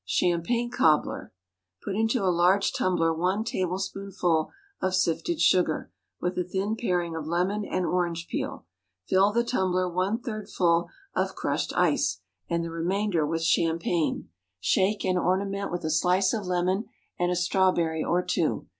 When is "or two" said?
18.03-18.65